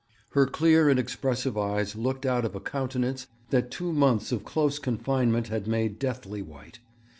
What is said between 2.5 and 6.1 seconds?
a countenance that two months of close confinement had made